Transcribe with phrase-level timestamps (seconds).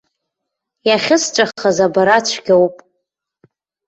[0.87, 2.75] Иахьысҵәахыз абара цәгьоуп.